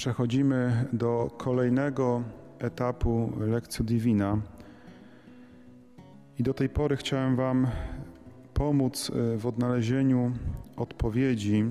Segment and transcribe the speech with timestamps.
[0.00, 2.22] przechodzimy do kolejnego
[2.58, 4.38] etapu Lekcji Divina.
[6.38, 7.66] I do tej pory chciałem Wam
[8.54, 10.32] pomóc e, w odnalezieniu
[10.76, 11.64] odpowiedzi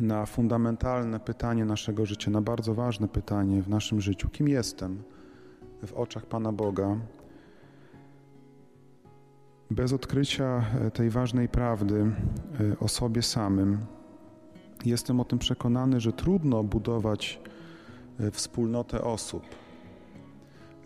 [0.00, 5.02] na fundamentalne pytanie naszego życia, na bardzo ważne pytanie w naszym życiu: kim jestem
[5.86, 6.96] w oczach Pana Boga?
[9.70, 13.78] Bez odkrycia e, tej ważnej prawdy e, o sobie samym,
[14.84, 17.40] jestem o tym przekonany, że trudno budować
[18.20, 19.42] e, wspólnotę osób,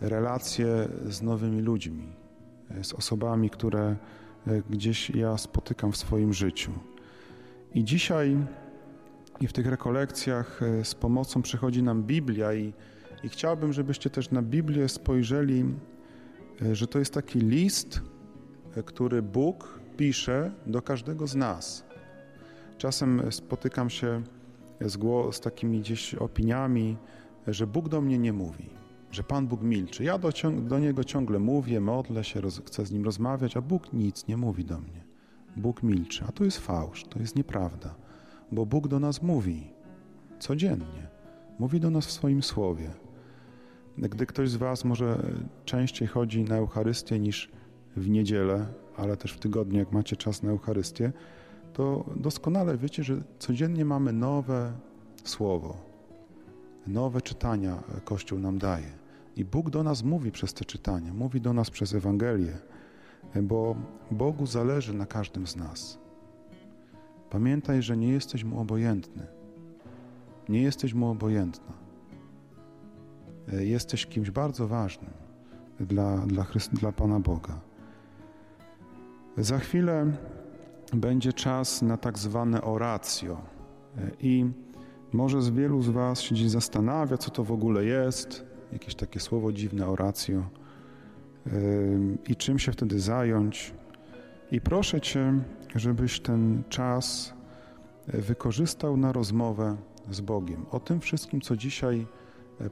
[0.01, 2.07] relacje z nowymi ludźmi,
[2.83, 3.95] z osobami, które
[4.69, 6.71] gdzieś ja spotykam w swoim życiu.
[7.73, 8.37] I dzisiaj
[9.41, 12.73] i w tych rekolekcjach z pomocą przychodzi nam Biblia i,
[13.23, 15.65] i chciałbym, żebyście też na Biblię spojrzeli,
[16.71, 18.01] że to jest taki list,
[18.85, 21.84] który Bóg pisze do każdego z nas.
[22.77, 24.23] Czasem spotykam się
[24.81, 24.97] z,
[25.35, 26.97] z takimi gdzieś opiniami,
[27.47, 28.69] że Bóg do mnie nie mówi,
[29.11, 30.03] że Pan Bóg milczy.
[30.03, 30.29] Ja do,
[30.61, 34.37] do Niego ciągle mówię, modlę się, roz, chcę z Nim rozmawiać, a Bóg nic nie
[34.37, 35.05] mówi do mnie.
[35.55, 37.95] Bóg milczy, a to jest fałsz, to jest nieprawda,
[38.51, 39.67] bo Bóg do nas mówi
[40.39, 41.07] codziennie.
[41.59, 42.89] Mówi do nas w swoim słowie.
[43.97, 45.23] Gdy ktoś z Was może
[45.65, 47.51] częściej chodzi na Eucharystię niż
[47.95, 48.65] w niedzielę,
[48.97, 51.11] ale też w tygodniu, jak macie czas na Eucharystię,
[51.75, 54.73] to doskonale wiecie, że codziennie mamy nowe
[55.23, 55.77] słowo,
[56.87, 58.91] nowe czytania Kościół nam daje.
[59.35, 62.57] I Bóg do nas mówi przez te czytania, mówi do nas przez Ewangelię,
[63.43, 63.75] bo
[64.11, 65.97] Bogu zależy na każdym z nas.
[67.29, 69.27] Pamiętaj, że nie jesteś mu obojętny.
[70.49, 71.73] Nie jesteś mu obojętna.
[73.51, 75.11] Jesteś kimś bardzo ważnym
[75.79, 77.59] dla, dla, Chryst- dla Pana Boga.
[79.37, 80.11] Za chwilę
[80.99, 83.41] będzie czas na tak zwane oracjo.
[84.19, 84.45] I
[85.13, 89.19] może z wielu z Was się dziś zastanawia, co to w ogóle jest, jakieś takie
[89.19, 90.49] słowo dziwne oracjo
[92.27, 93.73] i czym się wtedy zająć.
[94.51, 95.33] I proszę Cię,
[95.75, 97.33] żebyś ten czas
[98.07, 99.77] wykorzystał na rozmowę
[100.11, 102.07] z Bogiem o tym wszystkim, co dzisiaj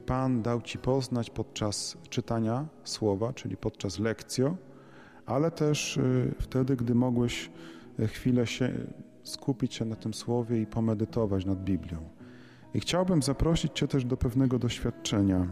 [0.06, 4.57] Pan dał Ci poznać podczas czytania słowa, czyli podczas lekcjo
[5.25, 7.51] ale też y, wtedy, gdy mogłeś
[8.08, 8.74] chwilę się
[9.24, 11.98] skupić się na tym słowie i pomedytować nad Biblią.
[12.74, 15.48] I chciałbym zaprosić Cię też do pewnego doświadczenia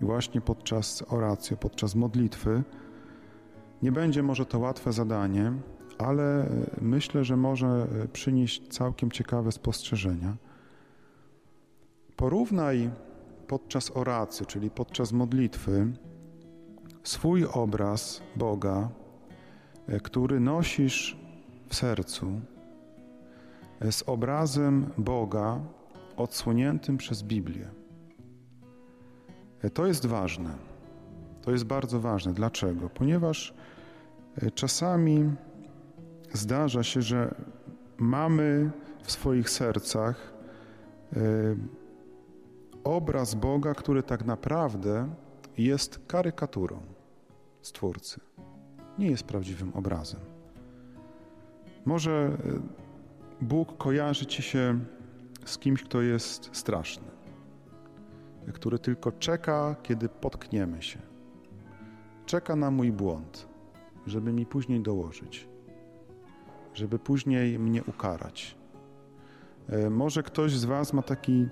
[0.00, 2.62] właśnie podczas oracji, podczas modlitwy.
[3.82, 5.52] Nie będzie może to łatwe zadanie,
[5.98, 6.50] ale
[6.80, 10.36] myślę, że może przynieść całkiem ciekawe spostrzeżenia.
[12.16, 12.90] Porównaj
[13.46, 15.92] podczas oracji, czyli podczas modlitwy,
[17.02, 18.88] swój obraz Boga,
[19.86, 21.27] e, który nosisz
[21.68, 22.40] w sercu,
[23.80, 25.60] e, z obrazem Boga
[26.16, 27.68] odsłoniętym przez Biblię.
[29.62, 30.50] E, to jest ważne.
[31.42, 32.32] To jest bardzo ważne.
[32.32, 32.90] Dlaczego?
[32.90, 33.54] Ponieważ
[34.54, 35.30] czasami
[36.32, 37.34] zdarza się, że
[37.98, 38.70] mamy
[39.02, 40.32] w swoich sercach
[42.84, 45.08] obraz Boga, który tak naprawdę
[45.58, 46.80] jest karykaturą.
[47.62, 48.20] Stwórcy.
[48.98, 50.37] Nie jest prawdziwym obrazem.
[51.88, 54.78] Może e, Bóg kojarzy ci się
[55.44, 57.08] z kimś, kto jest straszny,
[58.52, 60.98] który tylko czeka, kiedy potkniemy się.
[62.26, 63.48] Czeka na mój błąd,
[64.06, 65.48] żeby mi później dołożyć,
[66.74, 68.56] żeby później mnie ukarać.
[69.68, 71.48] E, może ktoś z Was ma taki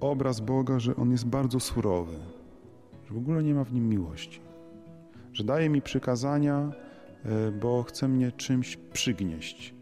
[0.00, 2.18] obraz Boga, że On jest bardzo surowy,
[3.04, 4.40] że w ogóle nie ma w nim miłości
[5.32, 6.72] że daje mi przykazania,
[7.60, 9.74] bo chce mnie czymś przygnieść.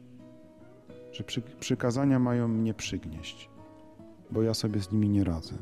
[1.12, 3.50] Że przy, przykazania mają mnie przygnieść,
[4.30, 5.54] bo ja sobie z nimi nie radzę.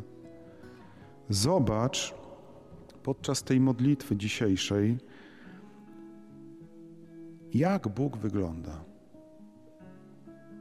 [1.29, 2.15] Zobacz
[3.03, 4.99] podczas tej modlitwy dzisiejszej,
[7.55, 8.85] jak Bóg wygląda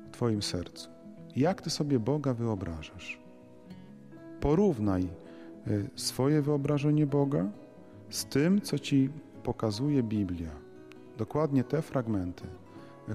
[0.07, 0.89] w Twoim sercu.
[1.35, 3.19] Jak Ty sobie Boga wyobrażasz?
[4.41, 5.09] Porównaj e,
[5.95, 7.49] swoje wyobrażenie Boga
[8.09, 9.09] z tym, co Ci
[9.43, 10.66] pokazuje Biblia.
[11.17, 12.43] Dokładnie te fragmenty,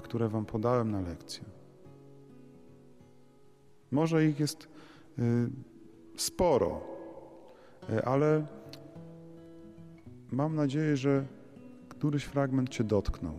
[0.03, 1.43] które Wam podałem na lekcję.
[3.91, 4.67] Może ich jest
[5.19, 5.49] y,
[6.17, 6.81] sporo,
[7.89, 8.45] y, ale
[10.31, 11.25] mam nadzieję, że
[11.89, 13.37] któryś fragment Cię dotknął.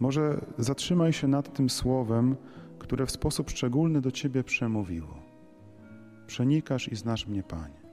[0.00, 2.36] Może zatrzymaj się nad tym słowem,
[2.78, 5.14] które w sposób szczególny do Ciebie przemówiło.
[6.26, 7.84] Przenikasz i znasz mnie, Panie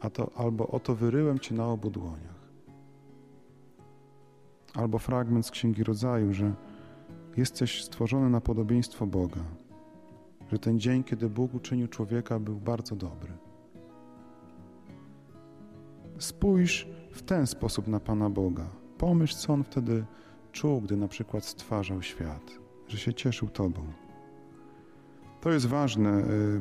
[0.00, 2.37] a to albo oto wyryłem Cię na obu dłoniach.
[4.78, 6.54] Albo fragment z Księgi Rodzaju, że
[7.36, 9.44] jesteś stworzony na podobieństwo Boga.
[10.52, 13.32] że ten dzień, kiedy Bóg uczynił człowieka, był bardzo dobry.
[16.18, 18.66] Spójrz w ten sposób na Pana Boga.
[18.98, 20.04] Pomyśl, co On wtedy
[20.52, 22.58] czuł, gdy na przykład stwarzał świat,
[22.88, 23.82] że się cieszył Tobą.
[25.40, 26.60] To jest ważne, y,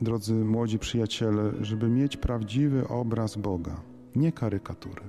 [0.00, 3.80] drodzy młodzi przyjaciele, żeby mieć prawdziwy obraz Boga,
[4.16, 5.02] nie karykatury,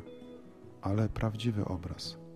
[0.81, 2.28] ale prawdziwy obraz.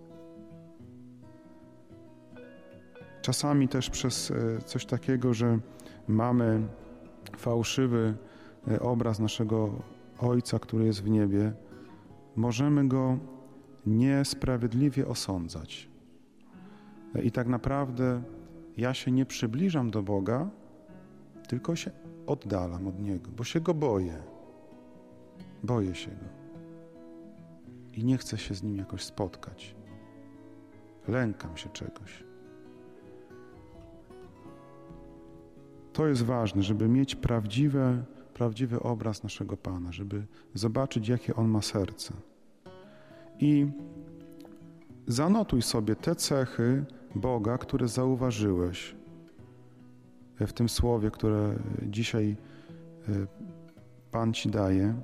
[3.24, 5.58] Czasami też przez y, coś takiego, że
[6.08, 6.62] mamy
[7.36, 8.14] fałszywy
[8.68, 9.70] y, obraz naszego
[10.18, 11.52] Ojca, który jest w niebie,
[12.36, 13.18] możemy go
[13.86, 15.88] niesprawiedliwie osądzać.
[17.22, 18.22] I tak naprawdę
[18.76, 20.50] ja się nie przybliżam do Boga,
[21.48, 21.90] tylko się
[22.26, 24.22] oddalam od Niego, bo się Go boję.
[25.62, 26.26] Boję się Go.
[27.94, 29.76] I nie chcę się z Nim jakoś spotkać.
[31.08, 32.33] Lękam się czegoś.
[35.94, 38.04] To jest ważne, żeby mieć prawdziwe,
[38.34, 42.14] prawdziwy obraz naszego Pana, żeby zobaczyć, jakie On ma serce.
[43.40, 43.66] I
[45.06, 48.94] zanotuj sobie te cechy Boga, które zauważyłeś
[50.40, 52.36] w tym słowie, które dzisiaj
[53.08, 53.12] e,
[54.10, 54.94] Pan Ci daje,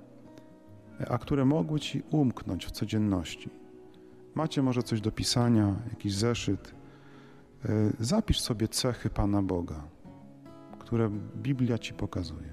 [1.09, 3.51] a które mogły Ci umknąć w codzienności.
[4.35, 6.75] Macie może coś do pisania, jakiś zeszyt.
[7.65, 7.69] E,
[8.01, 9.85] zapisz sobie cechy Pana Boga,
[10.91, 12.53] które Biblia Ci pokazuje.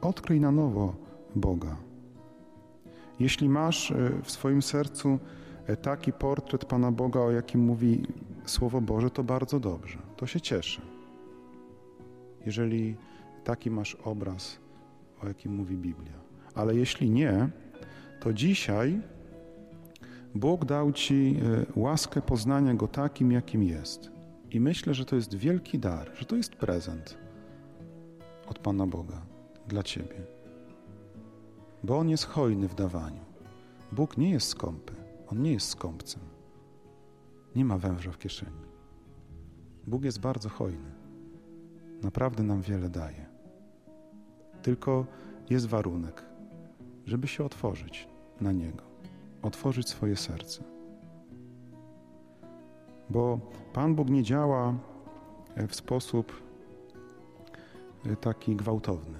[0.00, 0.94] Odkryj na nowo
[1.34, 1.76] Boga.
[3.20, 5.18] Jeśli masz e, w swoim sercu
[5.82, 8.06] taki portret Pana Boga, o jakim mówi
[8.44, 9.98] Słowo Boże, to bardzo dobrze.
[10.16, 10.82] To się cieszę.
[12.46, 12.96] Jeżeli
[13.44, 14.58] taki masz obraz,
[15.22, 16.18] o jakim mówi Biblia.
[16.54, 17.48] Ale jeśli nie,
[18.20, 19.00] to dzisiaj
[20.34, 21.36] Bóg dał Ci
[21.76, 24.15] e, łaskę poznania Go takim, jakim jest.
[24.50, 27.18] I myślę, że to jest wielki dar, że to jest prezent
[28.46, 29.26] od Pana Boga
[29.68, 30.26] dla Ciebie.
[31.82, 33.24] Bo On jest hojny w dawaniu.
[33.92, 34.94] Bóg nie jest skąpy.
[35.26, 36.22] On nie jest skąpcem.
[37.56, 38.66] Nie ma węża w kieszeni.
[39.86, 40.92] Bóg jest bardzo hojny.
[42.02, 43.26] Naprawdę nam wiele daje.
[44.62, 45.06] Tylko
[45.50, 46.24] jest warunek,
[47.06, 48.08] żeby się otworzyć
[48.40, 48.84] na Niego,
[49.42, 50.75] otworzyć swoje serce.
[53.10, 53.40] Bo
[53.72, 54.74] Pan Bóg nie działa
[55.68, 56.42] w sposób
[58.06, 59.18] e, taki gwałtowny.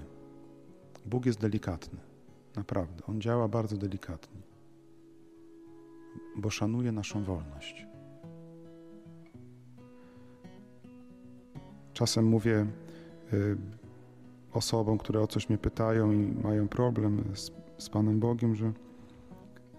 [1.06, 1.99] Bóg jest delikatny.
[2.56, 3.05] Naprawdę.
[3.06, 4.47] On działa bardzo delikatnie
[6.37, 7.87] bo szanuje naszą wolność.
[11.93, 12.67] Czasem mówię
[13.33, 13.56] y,
[14.53, 18.73] osobom, które o coś mnie pytają i mają problem z, z Panem Bogiem, że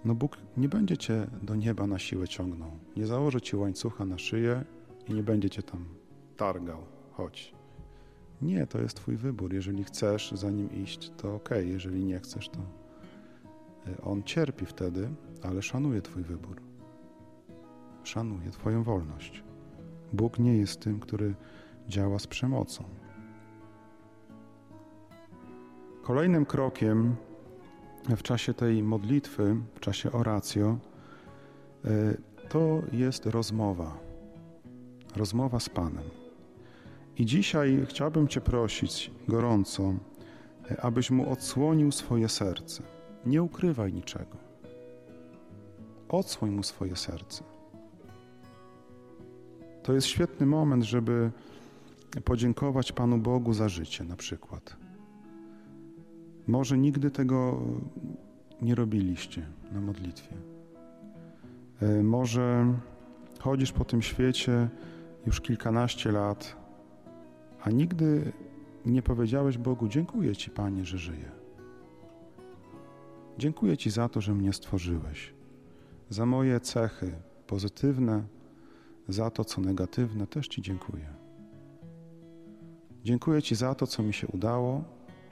[0.05, 2.71] no Bóg nie będzie cię do nieba na siłę ciągnął.
[2.95, 4.65] Nie założy ci łańcucha na szyję
[5.07, 5.85] i nie będzie cię tam
[6.37, 6.81] targał.
[7.11, 7.53] Chodź.
[8.41, 9.53] Nie, to jest twój wybór.
[9.53, 11.49] Jeżeli chcesz za nim iść, to ok.
[11.65, 12.59] Jeżeli nie chcesz, to
[13.91, 15.09] y, on cierpi wtedy,
[15.43, 16.61] ale szanuje Twój wybór.
[18.03, 19.43] Szanuje Twoją wolność.
[20.13, 21.35] Bóg nie jest tym, który
[21.87, 22.83] działa z przemocą.
[26.03, 27.15] Kolejnym krokiem
[28.15, 30.77] w czasie tej modlitwy, w czasie oracjo,
[31.85, 31.89] e,
[32.49, 33.97] to jest rozmowa.
[35.15, 36.03] Rozmowa z Panem.
[37.17, 39.93] I dzisiaj chciałbym Cię prosić gorąco,
[40.71, 42.83] e, abyś mu odsłonił swoje serce.
[43.25, 44.37] Nie ukrywaj niczego.
[46.09, 47.43] Odsłoń mu swoje serce.
[49.83, 51.31] To jest świetny moment, żeby
[52.25, 54.86] podziękować Panu Bogu za życie, na przykład.
[56.47, 57.61] Może nigdy tego
[58.61, 60.35] nie robiliście na modlitwie.
[61.81, 62.73] E, może
[63.39, 64.69] chodzisz po tym świecie
[65.25, 66.55] już kilkanaście lat,
[67.63, 68.31] a nigdy
[68.85, 71.31] nie powiedziałeś Bogu: Dziękuję Ci, Panie, że żyję.
[73.37, 75.37] Dziękuję Ci za to, że mnie stworzyłeś
[76.09, 77.11] za moje cechy
[77.47, 78.23] pozytywne,
[79.07, 81.13] za to, co negatywne, też Ci dziękuję.
[83.03, 84.83] Dziękuję Ci za to, co mi się udało,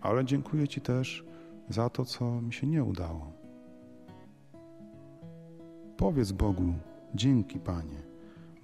[0.05, 1.25] ale dziękuję Ci też
[1.69, 3.31] za to, co mi się nie udało.
[5.97, 6.73] Powiedz Bogu:
[7.15, 8.01] Dzięki, Panie,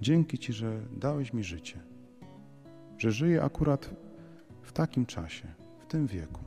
[0.01, 1.79] dzięki Ci, że dałeś mi życie,
[2.97, 3.89] że żyję akurat
[4.61, 5.47] w takim czasie,
[5.79, 6.41] w tym wieku,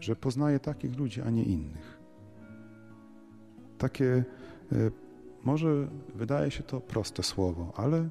[0.00, 1.96] że poznaję takich ludzi, a nie innych
[3.78, 4.24] takie,
[4.72, 4.90] e,
[5.44, 8.08] może wydaje się to proste słowo, ale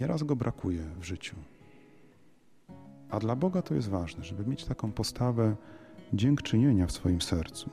[0.00, 1.36] nieraz go brakuje w życiu.
[3.10, 5.56] A dla Boga to jest ważne, żeby mieć taką postawę
[6.12, 7.70] dziękczynienia w swoim sercu.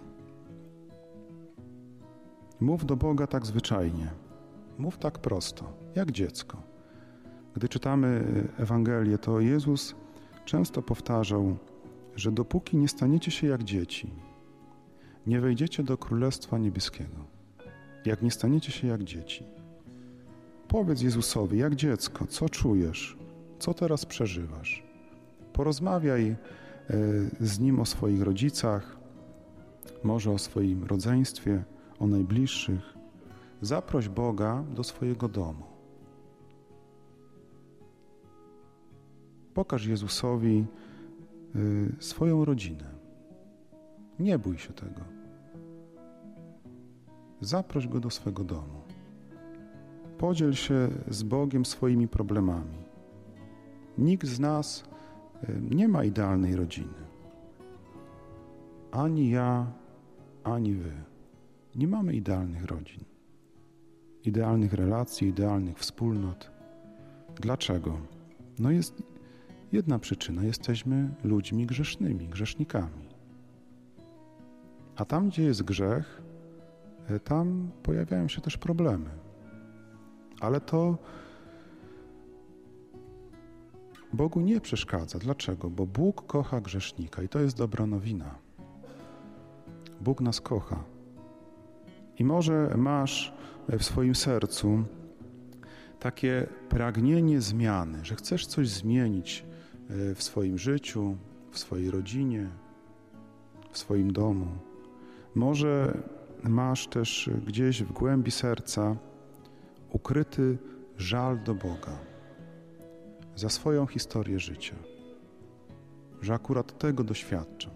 [2.59, 4.11] Mów do Boga tak zwyczajnie,
[4.77, 6.61] mów tak prosto, jak dziecko.
[7.55, 8.23] Gdy czytamy
[8.57, 9.95] Ewangelię, to Jezus
[10.45, 11.57] często powtarzał,
[12.15, 14.09] że dopóki nie staniecie się jak dzieci,
[15.27, 17.25] nie wejdziecie do Królestwa Niebieskiego.
[18.05, 19.43] Jak nie staniecie się jak dzieci.
[20.67, 23.17] Powiedz Jezusowi, jak dziecko, co czujesz,
[23.59, 24.86] co teraz przeżywasz.
[25.57, 26.35] Porozmawiaj e,
[27.39, 28.97] z Nim o swoich rodzicach,
[30.03, 31.63] może o swoim rodzeństwie,
[31.99, 32.97] o najbliższych.
[33.61, 35.63] Zaproś Boga do swojego domu.
[39.53, 40.65] Pokaż Jezusowi
[41.55, 42.89] y, swoją rodzinę.
[44.19, 45.01] Nie bój się tego.
[47.41, 48.81] Zaproś go do swego domu.
[50.17, 52.77] Podziel się z Bogiem swoimi problemami.
[53.97, 54.86] Nikt z nas
[55.71, 57.07] nie ma idealnej rodziny.
[58.91, 59.67] Ani ja,
[60.43, 60.91] ani wy.
[61.75, 63.03] Nie mamy idealnych rodzin,
[64.23, 66.51] idealnych relacji, idealnych wspólnot.
[67.35, 67.97] Dlaczego?
[68.59, 69.03] No jest
[69.71, 73.07] jedna przyczyna: jesteśmy ludźmi grzesznymi, grzesznikami.
[74.95, 76.21] A tam, gdzie jest grzech,
[77.07, 79.09] e, tam pojawiają się też problemy.
[80.39, 80.97] Ale to
[84.13, 85.19] Bogu nie przeszkadza.
[85.19, 85.69] Dlaczego?
[85.69, 88.35] Bo Bóg kocha grzesznika i to jest dobra nowina.
[90.01, 90.83] Bóg nas kocha.
[92.19, 93.33] I może masz
[93.69, 94.83] w swoim sercu
[95.99, 99.45] takie pragnienie zmiany, że chcesz coś zmienić
[99.89, 101.17] e, w swoim życiu,
[101.51, 102.49] w swojej rodzinie,
[103.71, 104.47] w swoim domu.
[105.35, 105.97] Może
[106.43, 108.95] masz też gdzieś w głębi serca
[109.89, 110.57] ukryty
[110.97, 112.06] żal do Boga
[113.37, 114.75] za swoją historię życia,
[116.21, 117.71] że akurat tego doświadczam,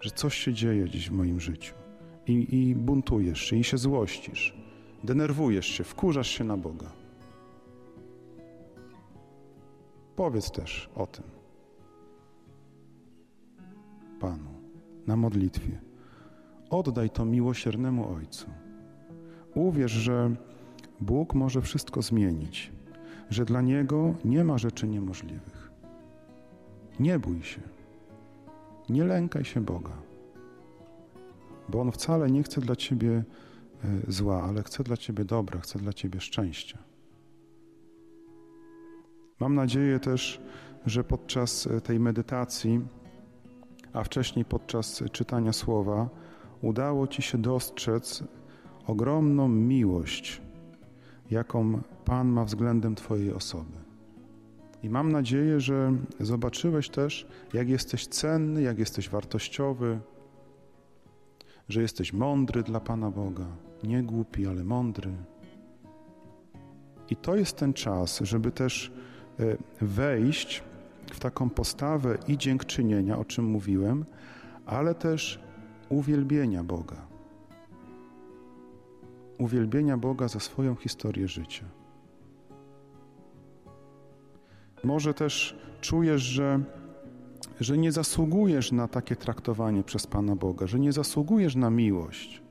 [0.00, 1.74] że coś się dzieje dziś w moim życiu
[2.26, 4.54] i, i buntujesz się, i się złościsz,
[5.04, 6.92] denerwujesz się, wkurzasz się na Boga.
[10.16, 11.24] Powiedz też o tym
[14.20, 14.54] Panu
[15.06, 15.80] na modlitwie.
[16.70, 18.46] Oddaj to miłosiernemu Ojcu.
[19.54, 20.30] Uwierz, że
[21.00, 22.72] Bóg może wszystko zmienić,
[23.30, 25.70] że dla Niego nie ma rzeczy niemożliwych.
[27.00, 27.60] Nie bój się.
[28.88, 30.10] Nie lękaj się Boga
[31.70, 33.24] bo On wcale nie chce dla ciebie
[33.84, 36.78] e, zła, ale chce dla ciebie dobra, chce dla ciebie szczęścia.
[39.40, 40.40] Mam nadzieję też,
[40.86, 42.80] że podczas e, tej medytacji,
[43.92, 46.08] a wcześniej podczas czytania słowa,
[46.62, 48.24] udało ci się dostrzec
[48.86, 50.42] ogromną miłość,
[51.30, 53.90] jaką Pan ma względem Twojej osoby.
[54.82, 60.00] I mam nadzieję, że zobaczyłeś też, jak jesteś cenny, jak jesteś wartościowy,
[61.68, 63.46] że jesteś mądry dla Pana Boga,
[63.84, 65.10] nie głupi, ale mądry.
[67.10, 68.92] I to jest ten czas, żeby też
[69.40, 70.62] e, wejść
[71.12, 74.04] w taką postawę i dziękczynienia, o czym mówiłem,
[74.66, 75.40] ale też
[75.88, 77.09] uwielbienia Boga.
[79.40, 81.64] Uwielbienia Boga za swoją historię życia.
[84.84, 86.60] Może też czujesz, że
[87.60, 92.42] że nie zasługujesz na takie traktowanie przez Pana Boga, że nie zasługujesz na miłość.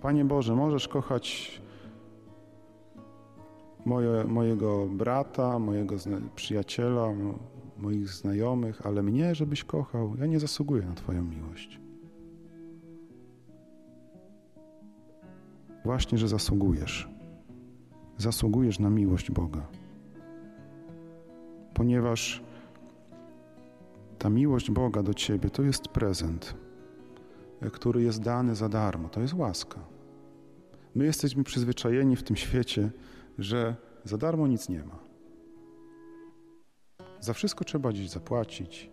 [0.00, 1.60] Panie Boże, możesz kochać
[3.84, 5.96] moje, mojego brata, mojego
[6.36, 7.08] przyjaciela,
[7.78, 11.85] moich znajomych, ale mnie, żebyś kochał, ja nie zasługuję na Twoją miłość.
[15.86, 17.08] Właśnie, że zasługujesz.
[18.18, 19.66] Zasługujesz na miłość Boga
[21.76, 22.42] ponieważ
[24.18, 26.54] ta miłość Boga do Ciebie to jest prezent,
[27.72, 29.80] który jest dany za darmo, to jest łaska.
[30.94, 32.90] My jesteśmy przyzwyczajeni w tym świecie,
[33.38, 34.98] że za darmo nic nie ma.
[37.20, 38.90] Za wszystko trzeba dziś zapłacić.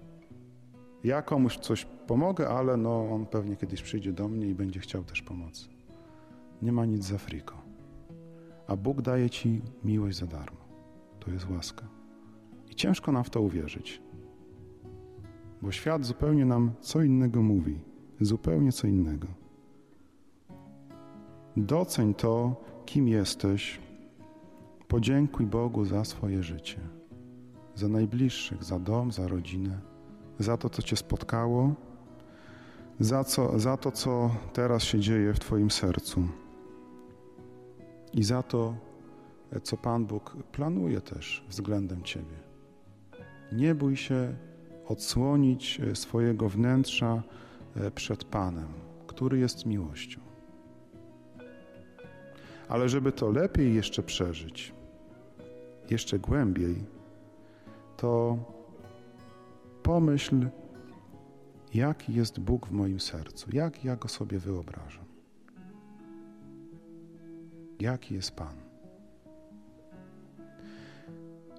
[1.04, 5.04] Ja komuś coś pomogę, ale no, on pewnie kiedyś przyjdzie do mnie i będzie chciał
[5.04, 5.73] też pomocy.
[6.64, 7.56] Nie ma nic za friko.
[8.68, 10.60] A Bóg daje Ci miłość za darmo.
[11.20, 11.88] To jest łaska.
[12.70, 14.02] I ciężko nam w to uwierzyć,
[15.62, 17.80] bo świat zupełnie nam co innego mówi,
[18.22, 19.28] zupełnie co innego.
[21.58, 22.56] Doceń to,
[22.86, 23.80] kim jesteś,
[24.88, 26.80] podziękuj Bogu za swoje życie,
[27.76, 29.80] za najbliższych, za dom, za rodzinę,
[30.40, 31.74] za to, co Cię spotkało,
[33.00, 36.28] za, co, za to, co teraz się dzieje w Twoim sercu
[38.14, 38.76] i za to,
[39.64, 42.36] co Pan Bóg planuje też względem Ciebie.
[43.52, 44.36] Nie bój się
[44.88, 47.24] odsłonić e, swojego wnętrza
[47.76, 48.68] e, przed Panem,
[49.08, 50.22] który jest miłością.
[52.68, 54.74] Ale żeby to lepiej jeszcze przeżyć,
[55.90, 56.76] jeszcze głębiej,
[57.98, 58.38] to
[59.84, 60.48] pomyśl,
[61.74, 65.03] jaki jest Bóg w moim sercu, jak ja go sobie wyobrażam.
[67.80, 68.56] Jaki jest Pan.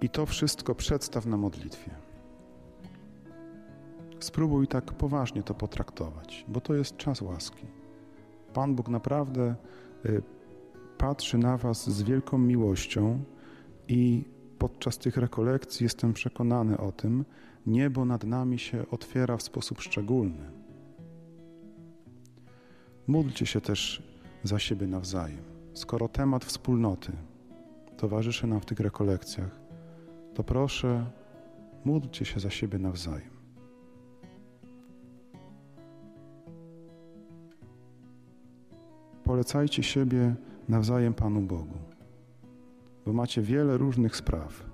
[0.01, 1.91] I to wszystko przedstaw na modlitwie.
[4.21, 7.67] Spróbuj tak poważnie to potraktować, bo to jest czas łaski.
[8.53, 9.55] Pan Bóg naprawdę
[10.07, 10.23] y,
[10.99, 13.25] patrzy na Was z wielką miłością
[13.89, 14.25] i
[14.59, 17.25] podczas tych rekolekcji jestem przekonany o tym,
[17.67, 20.51] niebo nad nami się otwiera w sposób szczególny.
[23.07, 24.03] Módlcie się też
[24.43, 25.54] za siebie nawzajem.
[25.75, 27.13] Skoro temat wspólnoty
[27.97, 29.61] towarzyszy nam w tych rekolekcjach,
[30.35, 31.07] to proszę,
[31.85, 33.31] módlcie się za siebie nawzajem.
[39.25, 40.35] Polecajcie siebie
[40.69, 41.79] nawzajem Panu Bogu,
[43.07, 44.65] bo macie wiele różnych spraw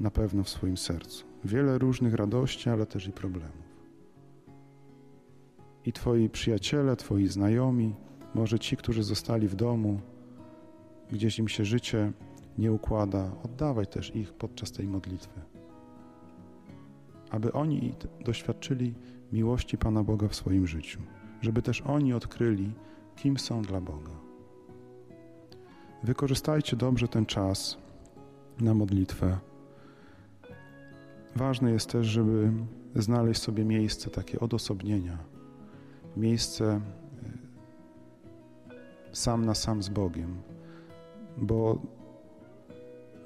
[0.00, 3.72] na pewno w swoim sercu, wiele różnych radości, ale też i problemów.
[5.84, 7.94] I Twoi przyjaciele, Twoi znajomi,
[8.34, 10.00] może ci, którzy zostali w domu,
[11.12, 12.12] gdzieś im się życie
[12.58, 15.40] nie układa, oddawaj też ich podczas tej modlitwy,
[17.30, 18.94] aby oni doświadczyli
[19.32, 21.00] miłości Pana Boga w swoim życiu,
[21.40, 22.72] żeby też oni odkryli,
[23.16, 24.12] kim są dla Boga.
[26.02, 27.78] Wykorzystajcie dobrze ten czas
[28.60, 29.38] na modlitwę.
[31.36, 32.52] Ważne jest też, żeby
[32.96, 35.18] znaleźć sobie miejsce takie odosobnienia,
[36.16, 36.80] miejsce e,
[39.12, 40.42] sam na sam z Bogiem,
[41.36, 41.78] bo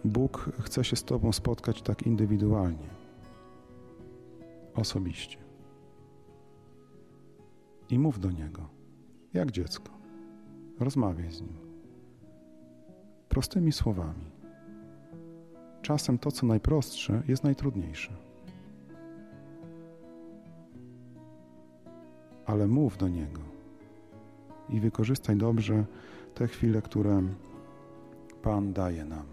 [0.05, 2.89] Bóg chce się z Tobą spotkać tak indywidualnie,
[4.75, 5.39] osobiście.
[7.91, 8.69] I mów do Niego,
[9.35, 9.91] jak dziecko.
[10.81, 11.57] Rozmawiaj z Nim.
[13.29, 14.25] Prostymi słowami.
[15.83, 18.13] Czasem to, co najprostsze, jest najtrudniejsze.
[22.47, 23.41] Ale mów do Niego
[24.69, 25.85] i wykorzystaj dobrze
[26.35, 27.23] te chwile, które
[28.47, 29.27] Pan daje nam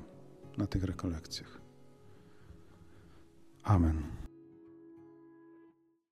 [0.58, 1.62] na tych rekolekcjach.
[3.63, 4.23] Amen.